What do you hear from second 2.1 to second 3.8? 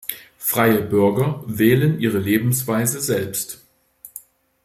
Lebensweise selbst.